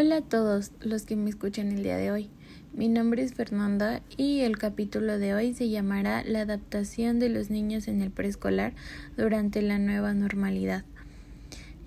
[0.00, 2.30] Hola a todos los que me escuchan el día de hoy.
[2.72, 7.50] Mi nombre es Fernanda y el capítulo de hoy se llamará La adaptación de los
[7.50, 8.74] niños en el preescolar
[9.16, 10.84] durante la nueva normalidad.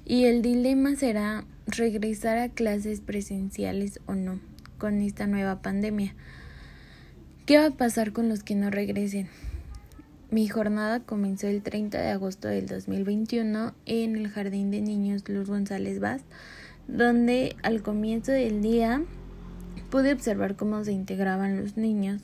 [0.04, 4.42] Y el dilema será regresar a clases presenciales o no
[4.78, 6.14] con esta nueva pandemia.
[7.46, 9.30] ¿Qué va a pasar con los que no regresen?
[10.32, 15.48] Mi jornada comenzó el 30 de agosto del 2021 en el Jardín de Niños Luz
[15.48, 16.24] González Vaz
[16.92, 19.02] donde al comienzo del día
[19.90, 22.22] pude observar cómo se integraban los niños.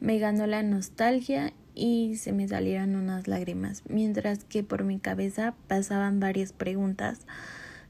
[0.00, 5.54] Me ganó la nostalgia y se me salieron unas lágrimas, mientras que por mi cabeza
[5.68, 7.20] pasaban varias preguntas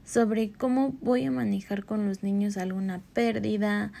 [0.05, 3.91] sobre cómo voy a manejar con los niños alguna pérdida,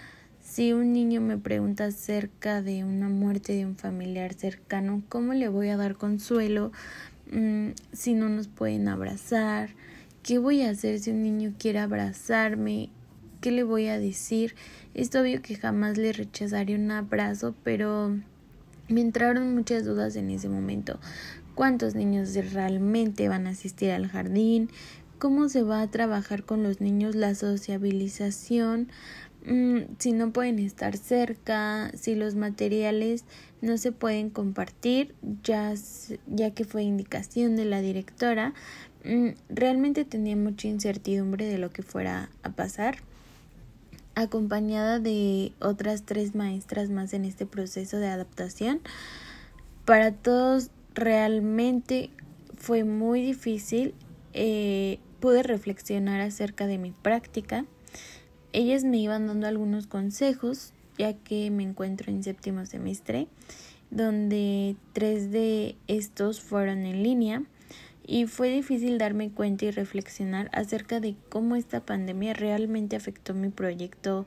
[0.43, 5.49] si un niño me pregunta acerca de una muerte de un familiar cercano, ¿cómo le
[5.49, 6.71] voy a dar consuelo
[7.31, 9.71] mm, si no nos pueden abrazar?
[10.25, 12.89] ¿Qué voy a hacer si un niño quiere abrazarme?
[13.41, 14.55] ¿Qué le voy a decir?
[14.95, 18.17] Es obvio que jamás le rechazaré un abrazo, pero
[18.87, 20.99] me entraron muchas dudas en ese momento.
[21.53, 24.71] ¿Cuántos niños realmente van a asistir al jardín?
[25.19, 28.87] ¿Cómo se va a trabajar con los niños la sociabilización?
[29.45, 33.25] Mm, si no pueden estar cerca, si los materiales
[33.61, 35.73] no se pueden compartir, ya,
[36.27, 38.53] ya que fue indicación de la directora,
[39.05, 42.97] Mm, realmente tenía mucha incertidumbre de lo que fuera a pasar,
[44.15, 48.81] acompañada de otras tres maestras más en este proceso de adaptación.
[49.85, 52.09] Para todos realmente
[52.57, 53.93] fue muy difícil.
[54.33, 57.65] Eh, pude reflexionar acerca de mi práctica.
[58.55, 63.27] Ellas me iban dando algunos consejos, ya que me encuentro en séptimo semestre,
[63.91, 67.43] donde tres de estos fueron en línea
[68.07, 73.49] y fue difícil darme cuenta y reflexionar acerca de cómo esta pandemia realmente afectó mi
[73.49, 74.25] proyecto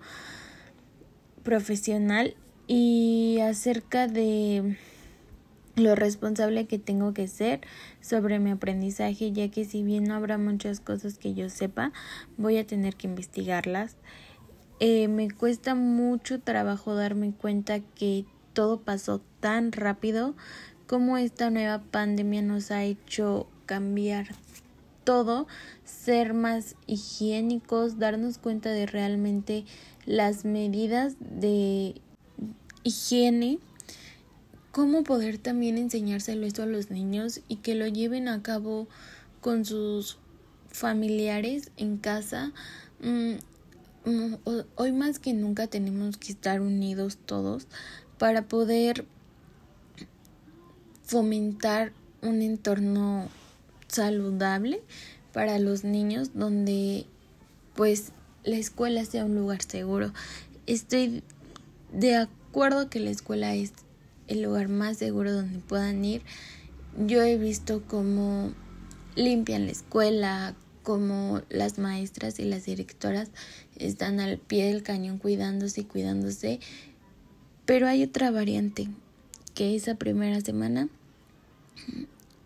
[1.43, 4.77] profesional y acerca de
[5.79, 7.61] lo responsable que tengo que ser
[8.01, 11.93] sobre mi aprendizaje, ya que si bien no habrá muchas cosas que yo sepa,
[12.37, 13.97] voy a tener que investigarlas.
[14.81, 20.35] Eh, me cuesta mucho trabajo darme cuenta que todo pasó tan rápido
[20.87, 24.29] como esta nueva pandemia nos ha hecho cambiar
[25.05, 25.47] todo,
[25.85, 29.65] ser más higiénicos, darnos cuenta de realmente
[30.07, 32.01] las medidas de
[32.83, 33.59] higiene,
[34.73, 38.89] cómo poder también enseñárselo esto a los niños y que lo lleven a cabo
[39.41, 40.19] con sus
[40.71, 42.53] familiares en casa.
[43.01, 43.35] Mm,
[44.05, 44.35] mm,
[44.77, 47.67] hoy más que nunca tenemos que estar unidos todos
[48.19, 49.07] para poder
[51.05, 53.29] fomentar un entorno
[53.87, 54.83] saludable
[55.33, 57.07] para los niños donde
[57.75, 58.13] pues
[58.45, 60.13] la escuela sea un lugar seguro.
[60.67, 61.23] Estoy
[61.93, 63.73] de acuerdo que la escuela es
[64.29, 66.23] el lugar más seguro donde puedan ir.
[67.07, 68.53] Yo he visto cómo
[69.17, 73.31] limpian la escuela, cómo las maestras y las directoras
[73.77, 76.61] están al pie del cañón cuidándose y cuidándose.
[77.67, 78.89] Pero hay otra variante,
[79.55, 80.89] que esa primera semana,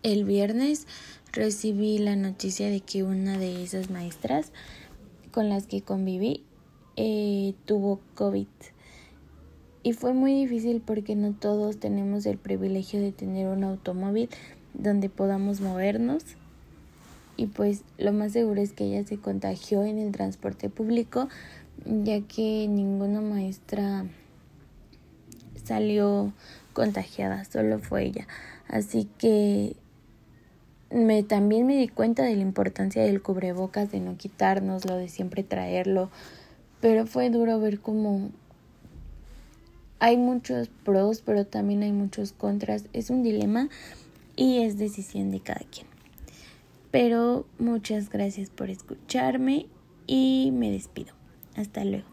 [0.03, 0.87] el viernes,
[1.31, 4.51] recibí la noticia de que una de esas maestras
[5.31, 6.43] con las que conviví
[6.95, 8.47] eh, tuvo COVID.
[9.83, 14.29] Y fue muy difícil porque no todos tenemos el privilegio de tener un automóvil
[14.73, 16.23] donde podamos movernos.
[17.35, 21.27] Y pues lo más seguro es que ella se contagió en el transporte público,
[21.85, 24.05] ya que ninguna maestra
[25.63, 26.31] salió
[26.71, 28.27] contagiada, solo fue ella.
[28.67, 29.75] Así que
[30.91, 35.43] me también me di cuenta de la importancia del cubrebocas, de no quitárnoslo, de siempre
[35.43, 36.09] traerlo,
[36.81, 38.29] pero fue duro ver cómo
[40.03, 42.89] hay muchos pros, pero también hay muchos contras.
[42.91, 43.69] Es un dilema
[44.35, 45.87] y es decisión de cada quien.
[46.91, 49.67] Pero muchas gracias por escucharme
[50.05, 51.13] y me despido.
[51.55, 52.12] Hasta luego.